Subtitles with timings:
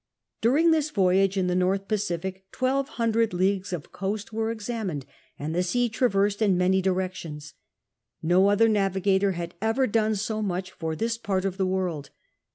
[0.41, 5.05] During this voyage in the North Pacific twelve hundred leagues of coast were examined,
[5.37, 7.53] and the sea traversed in many directions.
[8.19, 12.09] No other navigator had ever before done so much for this part of the world.